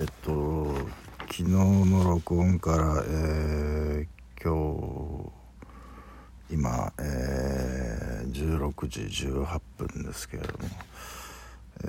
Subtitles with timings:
[0.00, 0.74] えっと
[1.20, 5.30] 昨日の録音から、えー今
[6.50, 10.64] 日今、えー16時18分ですけれども、
[11.84, 11.88] え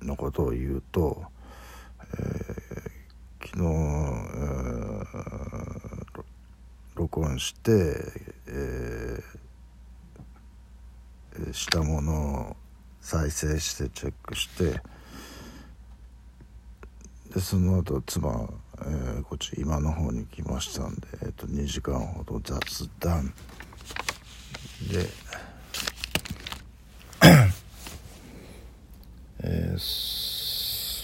[0.00, 1.22] ー のことを言うと、
[2.00, 2.08] えー
[3.46, 6.24] 昨日、えー
[6.94, 7.94] 録音して、
[8.46, 9.24] えー
[11.52, 12.56] したものを
[13.00, 14.80] 再生してチェックして
[17.34, 18.48] でその後妻、
[18.80, 23.34] えーこっち今の方に来ましたんで、えー、と2時間ほど雑談。
[24.90, 25.06] で
[29.40, 29.78] えー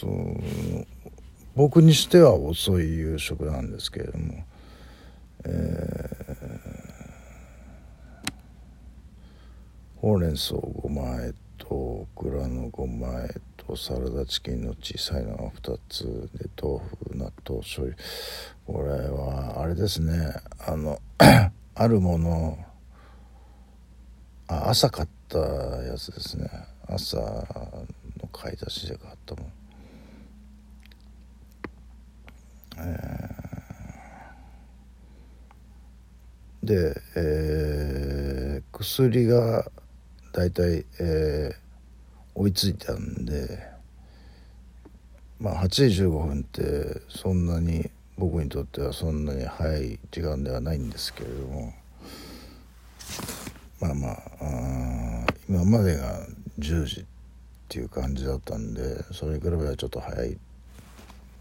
[0.00, 0.86] その
[1.54, 4.44] 僕にしては遅い夕食なんですけれども、
[9.96, 11.43] ほうれん草5枚と
[12.04, 17.96] オクラの5枚とサラダチキンの小さいのが2つで豆腐納豆醤油。
[18.66, 20.34] これはあれですね。
[20.66, 20.98] あの
[21.74, 22.58] あるもの
[24.48, 26.48] あ朝買ったやつですね。
[26.86, 29.52] 朝の買い出しで買ったもん。
[36.62, 39.70] で、えー薬が
[40.32, 41.63] 大体、えー
[42.34, 43.60] 追いついたんで
[45.38, 51.72] まあ8時15分ってそんなに僕にとってはそんなに早い時間ではないんですけれども
[53.80, 56.26] まあまああ今までが
[56.58, 57.04] 10時っ
[57.68, 60.36] ていう感じだったんでそれに比べればちょっと早いっ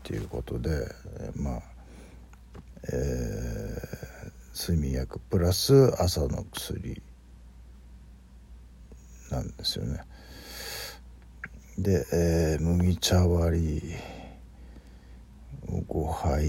[0.03, 0.87] ていうことで
[1.35, 1.61] まあ
[2.91, 4.13] えー
[4.55, 7.01] 睡眠薬プラス朝の薬
[9.31, 10.03] なんですよね。
[11.77, 13.95] で、えー麦茶割り
[15.67, 16.45] を5杯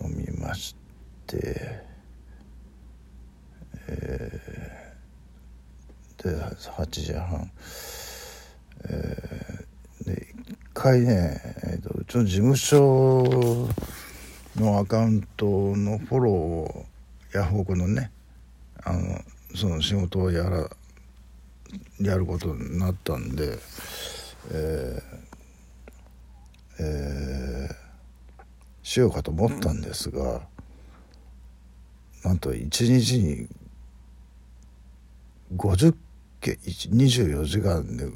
[0.00, 0.76] 飲みまし
[1.26, 1.82] て、
[3.88, 7.50] えーで8時半、
[8.84, 13.68] えーで一回ね、えーとうちの事務所
[14.56, 16.86] のアカウントのフォローを
[17.32, 18.12] ヤフオクのね
[18.84, 19.20] あの
[19.56, 20.70] その仕事をやら
[22.00, 23.58] やることになったんで
[24.50, 25.24] えー
[26.80, 27.74] えー
[28.82, 30.42] しようかと思ったんですが
[32.22, 33.48] なんと1日に
[35.56, 35.94] 50
[36.40, 38.08] 件24時間で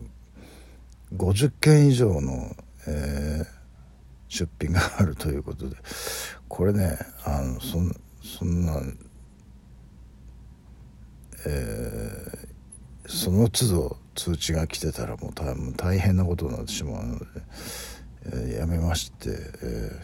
[1.15, 2.55] 50件以上の、
[2.87, 3.59] えー
[4.31, 5.77] 出品があるということで
[6.49, 7.91] これねあのそん
[8.23, 8.79] そんな、
[11.47, 12.48] えー
[13.09, 17.25] その都度通知が来てたらもう大もう大変なことになってしまうので、
[18.27, 19.31] えーやめまして、
[19.63, 20.03] え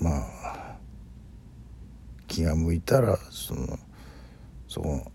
[0.00, 0.76] ーまあ
[2.28, 3.78] 気が向いたらその
[4.68, 5.10] その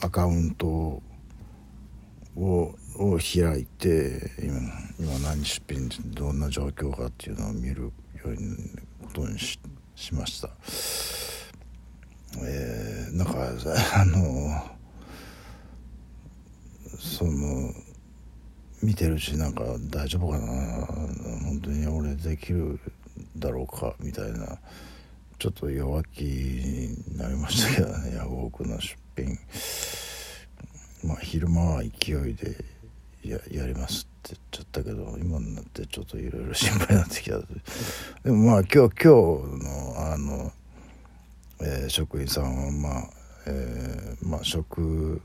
[0.00, 1.02] アカウントを
[2.36, 4.58] を開いて今
[4.98, 7.92] 今何出品どんな状況かっていうのを見るよ
[8.24, 8.56] うに
[9.02, 9.58] ことにし
[9.94, 10.50] しました。
[12.44, 13.34] えーなんか
[13.94, 14.62] あの
[16.98, 17.72] その
[18.82, 20.46] 見てるしなんか大丈夫かな？
[21.44, 22.80] 本当に俺できる
[23.36, 23.94] だろうか？
[24.00, 24.58] みたいな。
[25.38, 28.14] ちょっと弱気になりましたけどね。
[28.14, 29.36] ヤフオクの出品。
[31.02, 32.64] まあ昼間は勢いで
[33.24, 37.38] ややりますって言っちゃったけど今になってちょっといろいろ心配になってきた。
[38.22, 40.52] でもまあ今日今日のあの
[41.60, 43.04] えー職員さんはまあ、
[43.46, 45.20] えーまあ職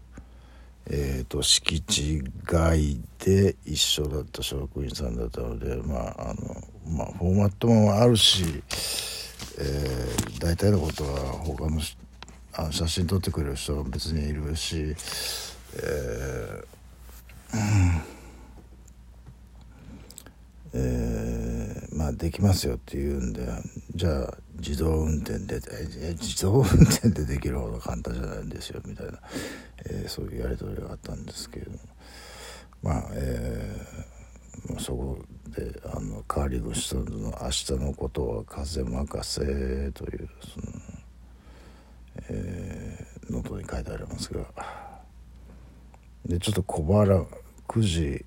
[0.90, 8.44] えー、と敷地外で一緒だった職員さんだったのでまああのまあフォーマットもあるし、
[9.60, 11.82] えー大体のことは他の
[12.54, 14.96] あ写真撮ってくれる人は別にいるし、
[15.76, 16.66] えー
[20.74, 21.17] えー
[21.98, 23.48] まあできますよって言うんで
[23.96, 25.60] じゃあ自動運転で
[26.02, 29.14] え自動運転でできるほど簡単じゃないんですよみたいな、
[29.86, 31.80] えーそういうやり取りがあったんですけれども。
[32.84, 35.18] まあえーまあそこ
[35.48, 40.68] であのカーリングしたの明日のことは風任せというその、
[42.30, 44.46] えーノートに書いてありますが。
[46.26, 47.24] でちょっと小腹
[47.68, 48.26] 9時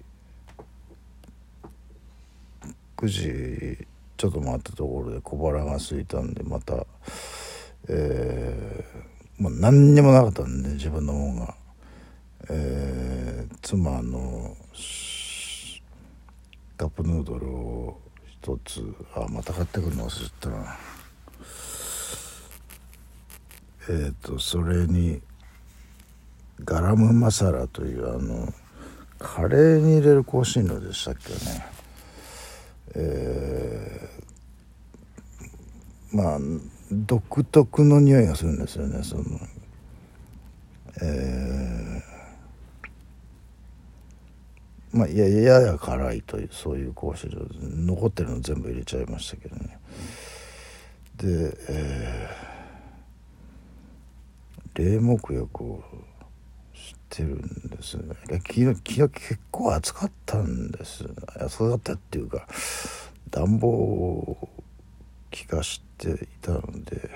[3.01, 3.87] 9時
[4.19, 6.87] ちょっと待ったところで小腹が空いたんでまた
[7.89, 11.55] えー、もう何にもなかったんで自分のもんが。
[12.49, 14.57] えー、妻の
[16.77, 20.77] カップヌードルを一つあまた買ってくるの忘れてたな。
[23.89, 25.21] えっ、ー、とそれに
[26.65, 28.53] ガラムマサラというあの
[29.19, 31.80] カレーに入れる香辛料でしたっけね。
[32.95, 36.39] えー、まあ
[36.91, 39.25] 独特の匂いがするんですよねその
[41.03, 49.79] えー、まあややや辛いというそういう香辛料残ってるの全部入れちゃいましたけどね。
[51.17, 55.85] で、えー、霊木浴を
[56.81, 58.15] してるんですね。
[58.29, 61.05] 昨日昨日結構暑かったんです
[61.39, 62.47] 暑かったっていうか
[63.31, 64.49] 暖房を
[65.49, 67.11] 効かしていたので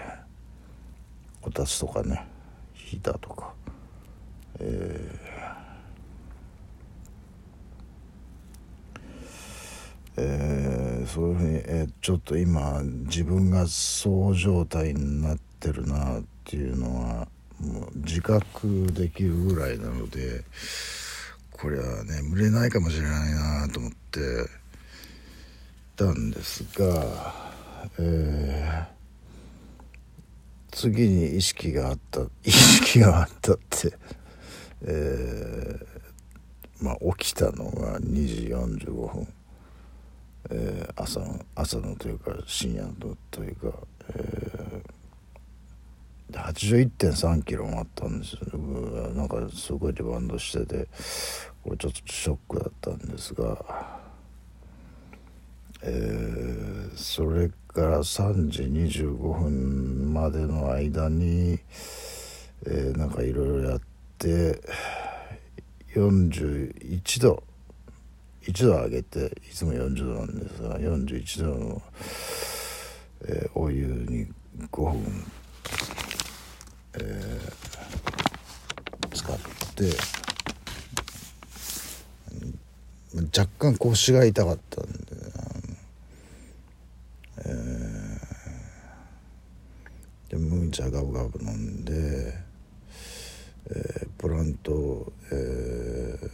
[1.41, 2.27] こたつとかね
[2.75, 3.53] ヒーターとか。
[4.61, 5.45] えー
[10.17, 17.29] えー、そういうふうに、えー、ちょっと今自分がそう状態になってるなっていうのは
[17.65, 20.45] もう自覚できるぐらいなので
[21.51, 24.19] これは眠れないかもしれないなと思って
[25.97, 27.53] たんですが、
[27.99, 33.97] えー、次に意識があった 意識があったって、
[34.83, 39.29] えー、まあ起きたのが2時45分、
[40.51, 43.73] えー、朝の朝のというか深夜のというか、
[44.11, 44.64] えー
[46.41, 48.37] 81.3キロもあったんです
[49.15, 50.89] なんかすごいリバウンドしてて。
[51.65, 53.99] これちょっとショックだったんですが、
[55.83, 61.59] えー、それから3時25分までの間に、
[62.67, 63.81] えー、なんかいろいろやっ
[64.19, 64.61] て
[65.95, 67.43] 41度
[68.43, 71.83] 1度上げていつも40度なんですが41度の、
[73.27, 74.27] えー、お湯に
[74.71, 75.25] 5分
[76.97, 79.37] えー、使っ
[79.75, 79.85] て
[83.37, 84.91] 若干腰が痛かったんで、
[87.47, 92.35] えー、で麦茶ガブガブ飲んで、
[93.71, 96.31] えー、プラント、えー、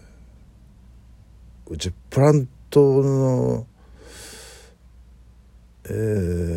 [1.68, 3.66] うちプラントの
[5.84, 6.49] えー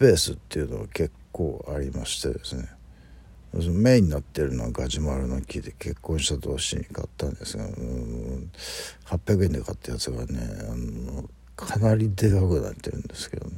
[0.00, 2.70] ペースっていうのは結構ありましてですね。
[3.52, 7.64] メインになってるのはガジュマルの木で結婚した同士に買ったんですが
[9.04, 10.38] 800円で買ったやつがね
[10.70, 13.56] あのかなりでかくなってるんですけどね。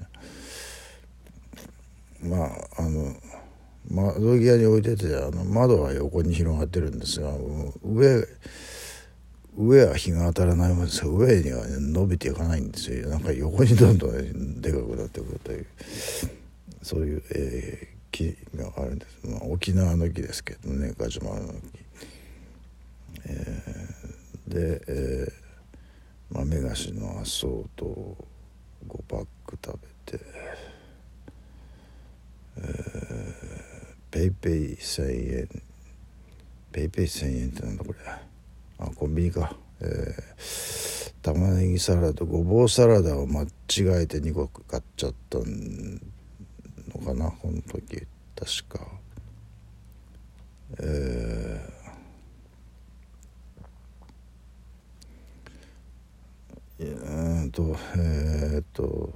[2.23, 3.15] まああの
[3.89, 7.31] 窓際に置いててあの窓は横に広がってるんですが
[7.85, 8.27] 上
[9.57, 13.09] 上は日が当たらないもんですが上には、ね、伸びていかないんですよ。
[13.09, 15.67] なんか横にどんどんでかくなってくるという。
[16.83, 21.61] そういう、えー、木があるんです、まあ、沖縄の木ですけどねガジュマルの木、
[23.27, 28.17] えー、で、えー、豆菓子のアソートを
[28.89, 30.25] 5パック食べて、
[32.57, 35.63] えー、ペイペイ1000円。
[36.73, 38.32] ペイペイ1000円ってなんだこれ。
[38.83, 43.47] あコンビニか、えー、玉ねぎサラダとごぼうサラダを間違
[44.03, 48.07] えて2個買っちゃったのかなこの時。
[48.35, 48.87] 確か。
[50.81, 59.13] えー、えー、とえー、と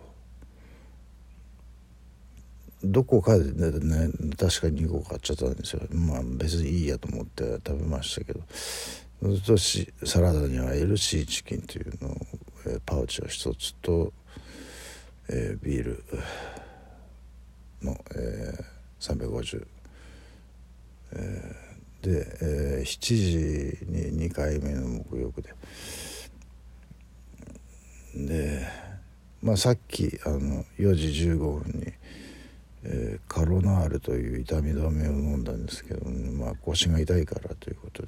[2.85, 5.83] どこかでね確かに2個買っちゃったんですよ。
[5.91, 8.41] まあ別にいいやと思って食べましたけど。
[9.21, 9.57] と
[10.07, 12.17] サラダには LC チキンというのを、
[12.67, 14.13] えー、パウチを一つと、
[15.29, 16.05] えー、ビール
[17.83, 19.67] の、えー、350、
[21.13, 25.55] えー、で、えー、7時に2回目の沐浴で。
[28.15, 28.67] で
[29.43, 31.93] まあさっきあの4時15分に、
[32.85, 38.06] えー、カロナールという痛み止めを飲んだんですけど、まあ腰が痛いからということ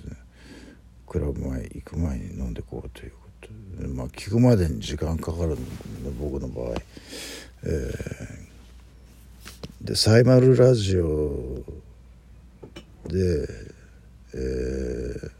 [1.09, 5.57] クラブ前行く前に飲んでこうということでまあ聞くまでに時間かかるの
[6.21, 6.75] 僕の場合、
[7.65, 11.63] えー、でサイマルラジオ
[13.07, 13.69] で
[14.35, 15.31] え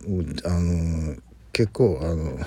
[0.00, 1.16] ー、あの
[1.52, 2.38] 結構あの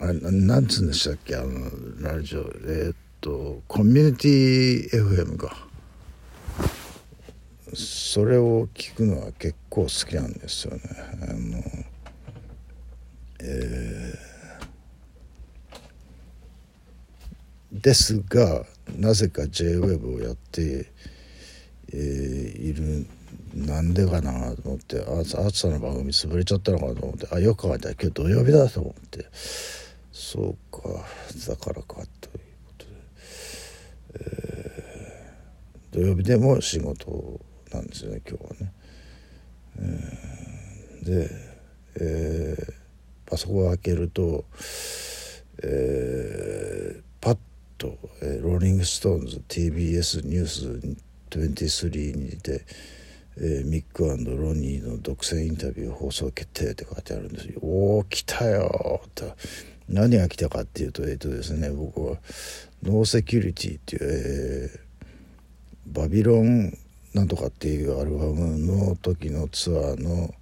[0.00, 2.40] あなんつうんでしたっけあのラジオ。
[2.40, 5.67] えー、っとコミュニティ FM か。
[7.74, 10.80] それを聞くのは結構好きなんですよね。
[11.22, 11.62] あの
[13.40, 18.64] えー、ですが
[18.96, 20.90] なぜか JWEB をやって、
[21.92, 23.06] えー、いる
[23.54, 29.26] なんでかなと思って暑さの番組潰れちゃったのかなと思ってあよく考えたら今日土曜日だと思って
[30.12, 30.82] そうか
[31.48, 32.90] だからかということで、
[34.14, 37.40] えー、土曜日でも仕事を
[37.72, 38.72] なんですよね今日はね。
[39.80, 41.30] えー、で、
[42.00, 42.72] えー、
[43.30, 44.44] パソコンを開けると、
[45.62, 47.38] えー、パッ
[47.76, 50.68] と、えー、ローリング・ストーンズ TBS ニュース
[51.30, 52.64] 23にて、
[53.36, 57.60] えー、ミックロニーの独占インタビュー放送決定って書いてあるんですよ。
[57.62, 59.32] おお来たよって
[59.88, 62.18] 何が来たかっていうとえっ、ー、とですね僕は
[62.82, 66.76] ノーセキュリティっていう、えー、バビロン
[67.18, 70.32] なんとかっていうアルバムの時のツアーの、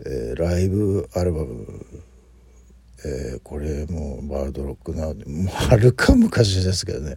[0.00, 1.86] えー、ライブアルバム、
[3.04, 7.16] えー、これもワールドロックなもうはるか昔ですけどね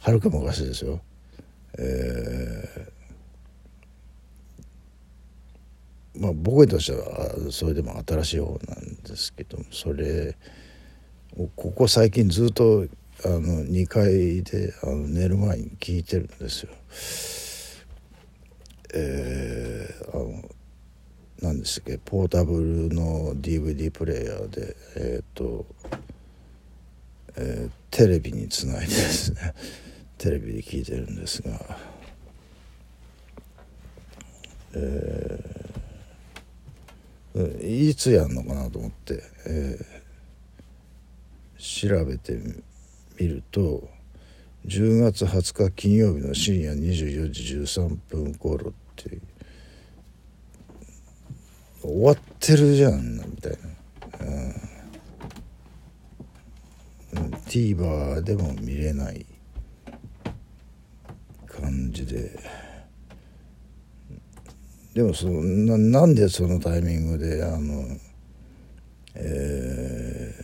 [0.00, 1.00] はるか昔ですよ。
[1.78, 10.36] えー、まあ僕としてはそれでも新しい方なんですけどそれ
[11.54, 12.84] ここ最近ずっと
[13.24, 16.70] あの2階であの寝る前に聞いてるんですよ。
[18.94, 20.48] えー、あの
[21.42, 21.98] 何でしたっけ？
[21.98, 25.66] ポータブルの DVD プレーヤーでえっ、ー、と、
[27.36, 29.54] えー、テレビにつないでですね。
[30.18, 31.78] テレビで聞いてるんですが、
[34.74, 42.36] えー、いつやんのかなと思って、えー、調べて
[43.20, 43.88] みると
[44.68, 49.22] 10月20日金曜日の深夜24時13分頃っていう。
[51.80, 53.58] 終わってるじゃんみたいな、
[57.22, 59.24] うん、TVer でも見れない
[61.46, 62.38] 感じで。
[64.92, 67.86] でもそのななんでそのタイミングであの、
[69.14, 70.34] え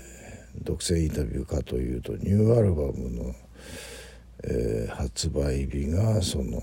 [0.60, 3.34] ー、独占インタビューかというとニューアルバムの
[4.46, 6.60] えー、発売日がその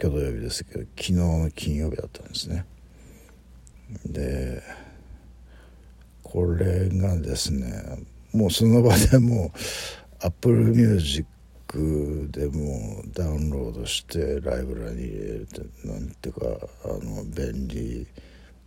[0.00, 2.64] 今日土曜日ですけど昨日の金曜日だったんですね
[4.06, 4.62] で
[6.22, 9.50] これがですねもうその場でもう
[10.24, 11.26] Apple Music
[12.30, 18.06] でもダウンロードしてライブラリに入れるってなんていうかあの便利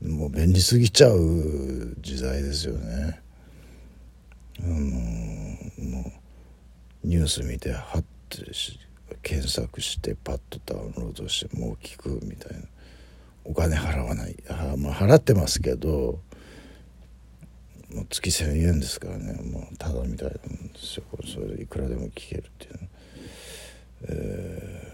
[0.01, 3.21] もう便利すぎちゃう時代ですよね。
[4.59, 6.24] あのもう
[7.05, 8.39] ニュース見てはって
[9.21, 12.63] 検索してパッとダウンロードしてもう聞くみたいな。
[13.45, 14.35] お金払わない。
[14.49, 16.19] あまあ払ってますけど
[17.93, 19.33] もう月1,000円ですからね。
[19.51, 21.03] もうただみたいなんですよ。
[21.23, 22.79] それでいくらでも聞けるっていうの、
[24.09, 24.93] え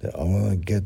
[0.00, 0.84] ー、で「I wanna get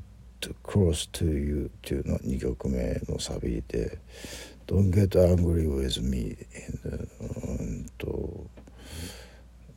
[0.65, 3.99] close to you」っていうの2曲目のサビで
[4.67, 6.37] 「Don't get angry with me」
[6.85, 8.51] うんと、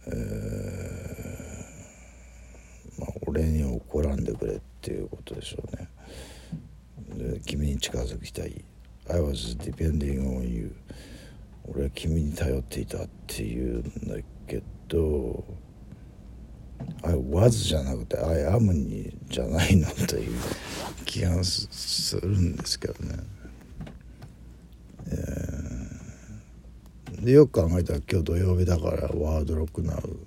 [0.07, 5.87] えー、まあ、俺に怒らんでくれっていうことでしょうね。
[7.33, 8.63] で君に近づきたい。
[9.07, 10.75] I was depending on you.
[11.67, 14.15] 俺は君に頼っていたっていうんだ
[14.47, 15.43] けど
[17.03, 20.37] I was じゃなくて I am にじゃないのという
[21.05, 23.17] 気がするんですけどね。
[27.21, 30.17] でよく考えたら今日土曜日だからワールドロックナウ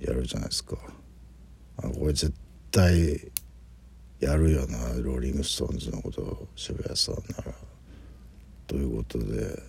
[0.00, 0.76] やるじゃないですか。
[1.78, 2.32] あこれ絶
[2.70, 3.30] 対
[4.20, 7.52] やるよなローリング・ストーンズのことを渋谷さんなら。
[8.66, 9.62] ということで、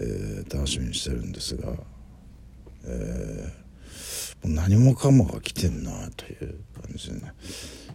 [0.00, 1.72] えー、楽しみにしてるんですが、
[2.84, 7.32] えー、もう何もかもが来てんなという感じでね。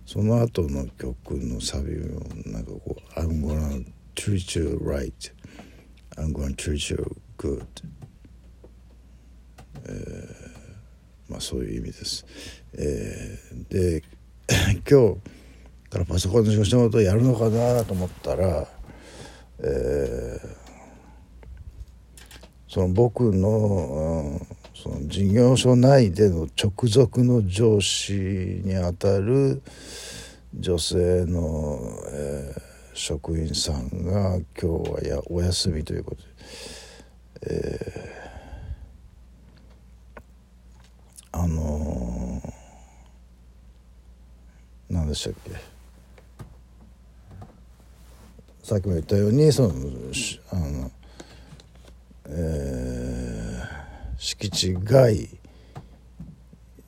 [0.05, 5.13] その後の曲のサビもなんかこう「I'm gonna treat you right」
[6.19, 7.65] I'm going to treat you good、
[9.85, 12.25] えー、まあそういう意味です、
[12.73, 14.03] えー、で
[14.89, 15.17] 今日
[15.89, 18.67] からパソコンの仕事をやるのかなと思ったら、
[19.59, 20.47] えー、
[22.67, 29.61] その僕の,、うんその事業所内での直属の上司にあたる
[30.53, 31.79] 女性の、
[32.11, 32.68] えー
[32.99, 36.21] 職員さんが今日はやお休みということ
[37.47, 45.51] で、えー、あのー、何でしたっけ。
[48.63, 49.69] さっきも言ったようにその
[50.51, 50.91] あの、
[52.25, 55.29] えー、敷地外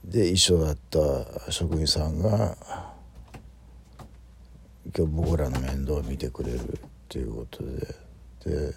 [0.03, 2.90] で一緒だった職員さんが
[4.95, 6.61] 今日僕らの面倒を見てくれるっ
[7.07, 8.11] ていうことで。
[8.43, 8.73] で、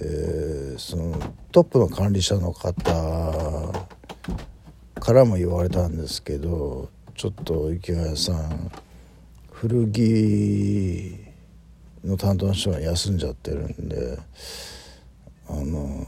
[0.00, 1.18] えー、その
[1.50, 2.72] トップの管理者の方
[5.00, 8.70] からも言われたんですけどちょっと池谷さん
[9.50, 11.16] 古着
[12.04, 14.18] の担当の人が休んじゃってるんで
[15.48, 16.06] あの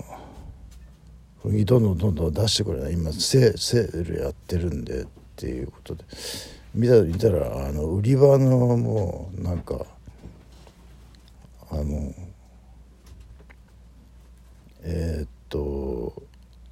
[1.42, 2.92] 古着どんどんどんどん出してくれない。
[2.92, 5.06] 今セセールやってるんでっ
[5.36, 6.04] ていうことで。
[6.74, 9.86] 見た見たらあの売り場のもうなんか
[11.70, 12.14] あの
[14.82, 16.22] えー、っと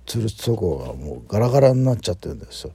[0.06, 2.72] つるそこがもうガラガラになっちゃってるんですよ。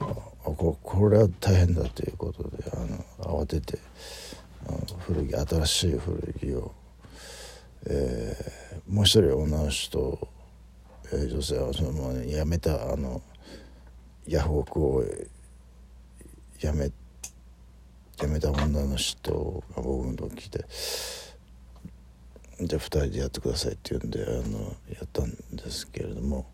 [0.00, 0.04] あ
[0.50, 2.76] ここれは大変だということであ
[3.26, 3.78] の慌てて
[4.66, 6.72] あの古着新しい古着を、
[7.86, 10.28] えー、もう一人女の人、
[11.12, 13.22] えー、女性はそのまま、辞めたあの
[14.26, 15.04] ヤフオクを
[16.66, 16.90] 辞め
[18.16, 20.64] 辞めた女の人が僕のとこ来て
[22.60, 26.46] 「じゃあ2人でやってください」って言うんであのやったんですけれども、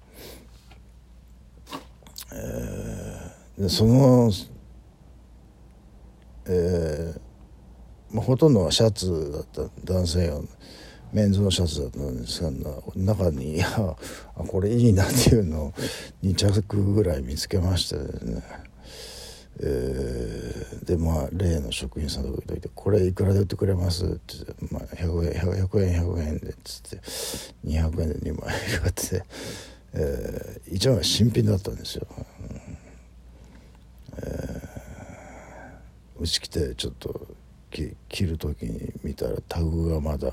[2.33, 4.31] えー、でその、
[6.47, 7.21] えー
[8.15, 10.49] まあ、ほとんどはシャツだった男性用の
[11.13, 12.51] メンズのシャツだったんですが
[12.97, 13.97] 中に いや
[14.37, 15.73] これいいなっていうのを
[16.23, 18.72] 2着ぐらい見つけましてですね。
[19.61, 26.97] えー、でまあ例の職員さんのとこにいて「これいくらで売ってくれます?」ってって、まあ、100, 円100円100円でっつって
[27.67, 29.25] 200円で2枚買って、
[29.93, 32.07] えー、1枚新品だったんですよ。
[32.17, 32.79] うん
[34.17, 37.27] えー、うち来てちょっと
[37.71, 40.33] 着る時に見たらタグがまだ、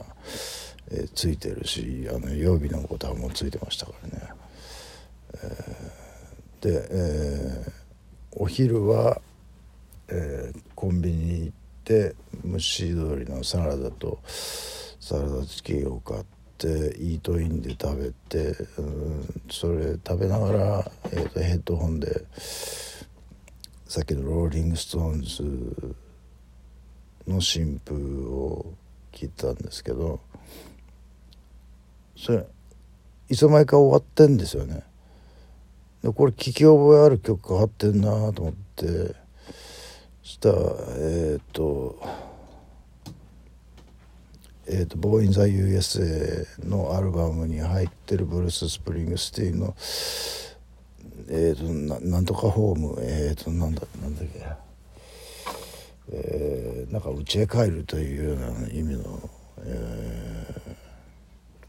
[0.91, 4.29] えー、ついてるしあの予備のボタンもついてましたからね。
[5.33, 7.78] えー、で、えー
[8.31, 9.21] お昼は、
[10.07, 12.15] えー、コンビニに行って
[12.45, 16.25] 蒸し鶏のサラダとサラダチキンを買っ
[16.57, 16.67] て
[16.99, 22.25] イートインで食べて、うん、それ食べながら、えーと、ヘッドホンで
[23.87, 25.95] さっきのローリング・ストーンズ
[27.27, 28.73] の新譜を
[29.11, 30.19] 聞いたんですけど
[32.15, 32.45] それ
[33.29, 34.83] いつの間にか終わってんですよね。
[36.03, 39.15] でこれ聞き覚えある曲かかってんなと思って
[40.23, 42.01] そしたらえっ、ー、と
[44.67, 49.75] えーと「ボーン・イン・ザ・ USA」のアルバムに入ってるブルース・スプリングスティーンの
[51.31, 54.69] えーと、ななんとかホームえっ、ー、となんだなんだっけ
[56.11, 60.75] えー、なんか家へ帰るというような意味の、え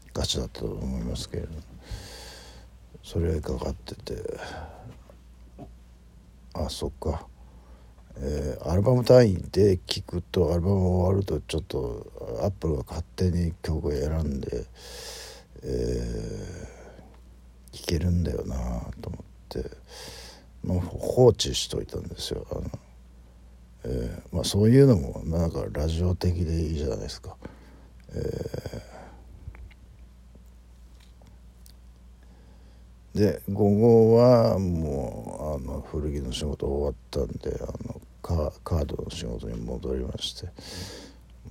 [0.07, 1.70] ー、歌詞だったと思いますけれども。
[3.03, 4.15] それかかってて。
[6.53, 7.27] あそっか、
[8.17, 12.05] えー、アルバム単位で聴くとアルバム終わるとちょっと
[12.43, 14.65] アップルが勝手に曲を選んで、
[15.63, 18.55] えー、聴けるんだよな
[19.01, 19.69] と思って。
[20.63, 22.45] もう放置しといたんですよ。
[22.51, 22.61] あの、
[23.85, 27.35] えーまあ、そういうのもなんかラジオ的でいいじゃないですか。
[28.13, 28.90] えー
[33.15, 40.45] で午後はもうあの古着の仕事終わったんであのカカードの仕事に戻りまして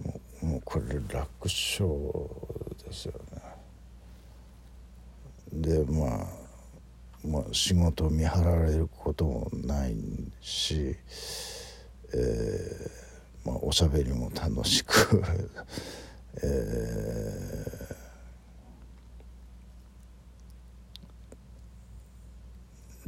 [0.02, 1.86] もうもうこれ楽勝
[2.86, 3.42] ですよね。
[5.52, 6.40] でまあ
[7.22, 9.94] まあ、仕事を見張られることもない
[10.40, 10.96] し、
[12.14, 15.22] えーまあ、おしゃべりも楽しく
[16.42, 17.79] えー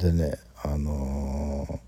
[0.03, 0.35] でね
[0.65, 1.79] あのー、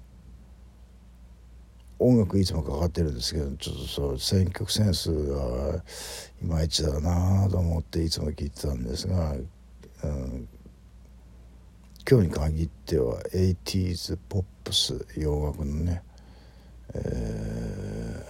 [1.98, 5.82] 音楽いつもかかってるんですけどちょっとそう選曲センスが
[6.40, 9.36] いまいちだなと思っていつも聴いてたんですが、う
[10.06, 10.48] ん、
[12.08, 16.02] 今日に限っては 80s ポップス洋楽のね、
[16.94, 18.26] え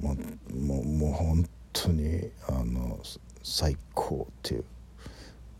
[0.00, 3.00] ー、もうもうもう本当にあの
[3.42, 4.64] 最高っていう。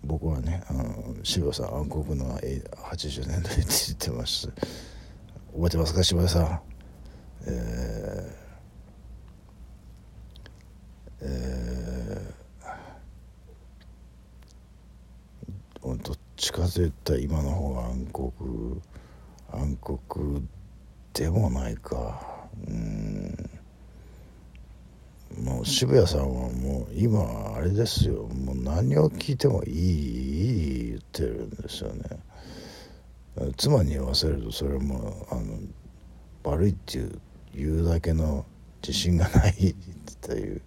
[0.03, 4.49] 僕はねあの柴さん暗黒の80年代って言ってます。
[5.53, 6.61] 覚えてますか柴さん？
[7.47, 18.33] えー、えー、どっちかといったら今の方が暗黒
[19.53, 20.41] 暗黒
[21.13, 22.49] でもないか。
[22.67, 23.10] うん。
[25.41, 28.29] もう渋谷さんはもう今あれですよ。
[28.29, 32.05] もう何を聞いてもいいいい言ってるんですよね。
[33.57, 35.43] 妻に言わせるとそれもあの
[36.45, 37.21] 悪いっていう
[37.55, 38.45] 言うだけの
[38.83, 39.75] 自信がないっ
[40.21, 40.63] ていう。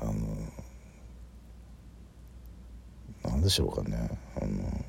[0.00, 0.12] あの
[3.24, 4.10] 何でしょうかね。
[4.36, 4.84] あの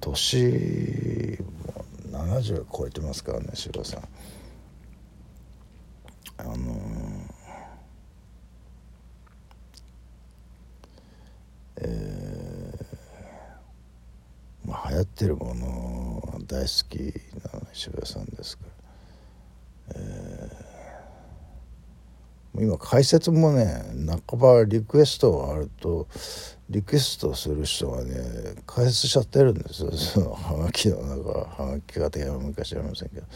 [0.00, 4.08] 年も70超えてますからね渋谷さん。
[6.38, 6.56] あの
[11.78, 18.64] えー、まあ流行ってるもの大好きな渋谷さんですか
[19.88, 23.82] ら、えー、今解説もね
[24.28, 26.06] 半ばリクエストがあると
[26.68, 29.92] リクエストする人がね解説しちゃってるんですよ。
[29.96, 33.26] そのハガキの中はがきが手紙昔ありませんけど、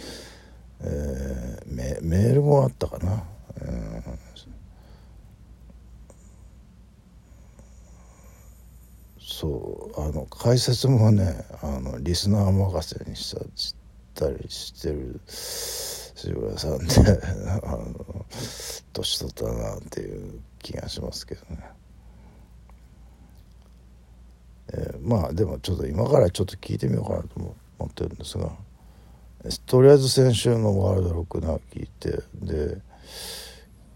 [0.83, 3.25] えー、メメールもあったかな、
[3.57, 4.31] えー
[9.41, 9.80] そう。
[9.97, 13.45] あの解説もねあのリスナー任せにした
[14.15, 16.95] たりしてる渋谷さんで
[17.65, 18.27] あの
[18.93, 21.65] 年取ったなっていう気がしますけどね。
[24.73, 28.53] えー、まあでもちょっと今からちょっと聞いてみようかなと思ってるんですが
[29.67, 32.81] とりあえず先週のワールドロックナー聞いてで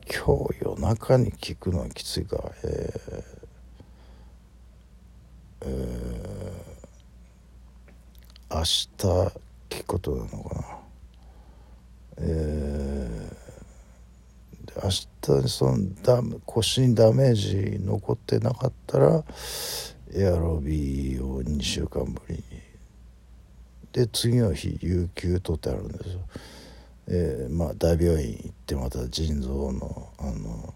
[0.06, 3.43] 今日夜中に聞くのはきついかえー
[5.66, 8.86] えー、明日
[9.70, 10.64] 聞くことなのかな
[12.16, 19.24] えー、明日そのダ腰にダメージ残ってなかったら
[20.14, 22.42] エアロビーを2週間ぶりに
[23.92, 26.20] で次の日有給取ってあるんですよ。
[27.06, 30.74] えー、まあ大病院行ってまた腎臓のあの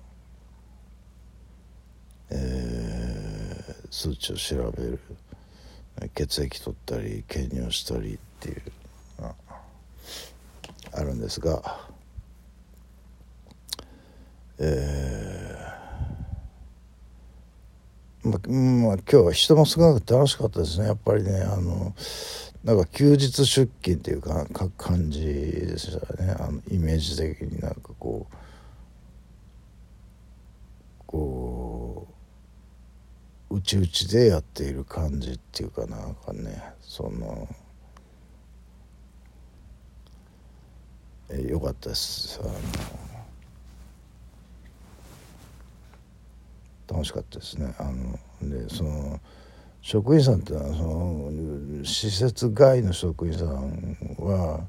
[2.31, 3.28] えー、
[3.91, 5.01] 数値を調べる。
[6.15, 8.63] 血液取ったり検尿したりっていう
[10.93, 11.81] あるんですが
[14.61, 15.57] え、
[18.23, 20.87] ま、まあ、今日は人も少なくて楽しかったですね。
[20.87, 21.95] やっぱりねあの
[22.65, 24.47] なんか休日出勤っていうか
[24.77, 26.37] 感じでしたね。
[26.39, 28.35] あのイメージ的になんかこう
[31.07, 31.48] こう
[33.59, 37.49] うちうちでやっている感じっていうかなんかねその
[41.29, 42.41] えよかったです。
[42.41, 42.53] あの
[46.89, 47.75] 楽しかったですね。
[47.79, 47.91] あ
[48.43, 49.19] のでその
[49.81, 54.61] 職員さんってのはその施設外の職員さんは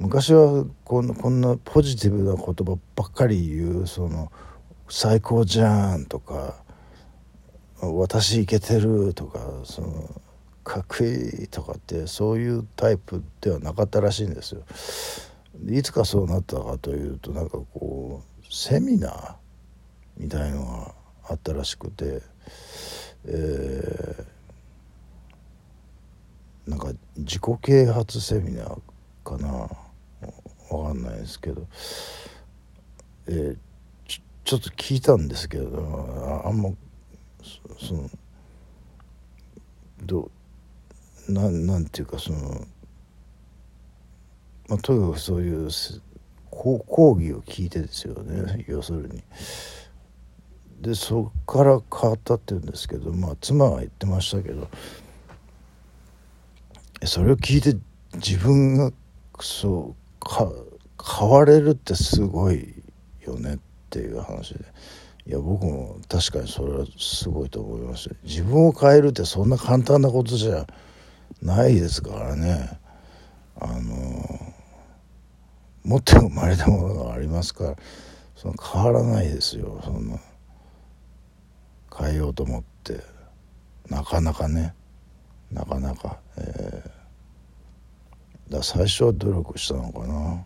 [0.00, 4.32] 昔はこんこんなポジティブな言葉ばっかり言うその
[4.90, 6.62] 「最高じゃん」とか
[7.82, 10.22] 私いけてるとかその
[10.62, 14.62] かっこいいとかってそういうタイプではなかったらしいんですよ。
[15.68, 19.34] いつかそうなったかというとなんかこうセミナー
[20.16, 20.94] みたいのが
[21.28, 22.22] あったらしくて、
[23.26, 28.78] えー、なんか自己啓発セミナー
[29.24, 29.68] かな？
[30.70, 31.66] わかんないですけど、
[33.26, 33.56] えー、
[34.06, 36.70] ちちょっと聞いたんですけどあんま
[37.78, 38.10] その
[40.02, 40.30] ど
[41.28, 42.66] ななんていうかその、
[44.68, 45.70] まあ、とにかくそういう
[46.50, 49.22] 講義を聞いてですよね要するに。
[50.80, 54.68] でそこから変わったって言うんですけどまあ妻は言ってましたけど
[57.04, 57.76] それを聞いて
[58.14, 58.90] 自分が
[59.40, 60.50] そうか
[61.18, 62.82] 変われるってすごい
[63.24, 63.58] よねっ
[63.90, 64.64] ていう話で。
[65.26, 70.66] いや僕も確かにそれはすごいと思います自分を変えるってそんな簡単なことじゃ
[71.40, 72.78] ないですからね。
[73.60, 74.54] あの
[75.84, 77.76] 持って生まれたものがありますから
[78.36, 79.80] その変わらないですよ。
[79.84, 80.20] その
[81.96, 83.00] 変えようと思って。
[83.88, 84.74] なかなかね。
[85.52, 90.44] なかなか、えー、だ最初は努力したのかな、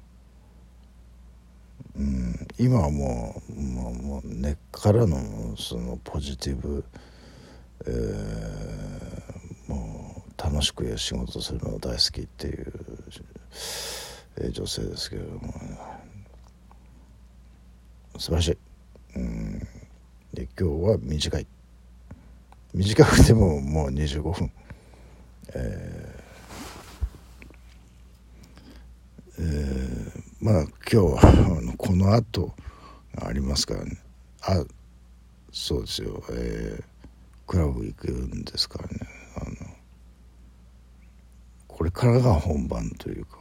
[2.58, 6.84] 今はもうもうもう根っからのそのポジティブ、
[7.86, 12.72] えー、もう楽しく仕事するの大好きっていう、
[14.38, 15.52] えー、女性ですけれども、
[18.18, 18.58] 素晴らしい、
[19.16, 19.58] うん、
[20.32, 21.46] で今日は短い。
[22.72, 24.50] 短くてももう25分。
[25.54, 29.85] えー、えー、
[30.40, 32.52] まあ今日はこの後
[33.24, 33.98] ありますからね。
[34.42, 34.64] あ
[35.50, 36.22] そうですよ。
[36.30, 36.84] えー、
[37.46, 38.98] クラブ行くんですからね。
[39.36, 39.70] あの
[41.66, 43.38] これからが本番というか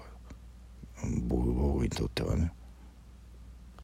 [1.28, 2.52] 僕僕にとってはね。